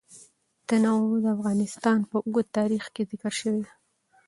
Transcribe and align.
تنوع 0.67 1.09
د 1.23 1.27
افغانستان 1.35 1.99
په 2.09 2.17
اوږده 2.27 2.51
تاریخ 2.57 2.83
کې 2.93 3.03
ذکر 3.09 3.33
شوی 3.39 3.59
دی. 3.65 3.71